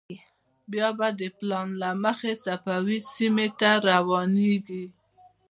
بیا 0.71 0.89
به 0.97 1.07
د 1.19 1.21
پلان 1.37 1.67
له 1.81 1.89
مخې 2.03 2.31
صفوي 2.43 2.99
سیمې 3.13 3.47
ته 3.59 3.71
روانېږو. 3.89 4.83